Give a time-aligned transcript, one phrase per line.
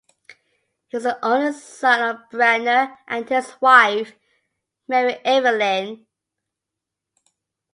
[0.87, 4.13] He was the only son of Breadner and his wife,
[4.87, 6.07] Mary Evelyn.